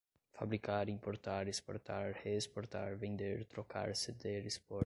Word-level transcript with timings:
fabricar, 0.33 0.89
importar, 0.89 1.47
exportar, 1.47 2.17
reexportar, 2.23 2.97
vender, 2.97 3.45
trocar, 3.45 3.95
ceder, 3.95 4.45
expor 4.47 4.79